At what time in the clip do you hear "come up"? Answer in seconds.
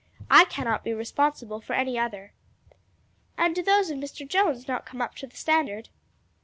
4.83-5.13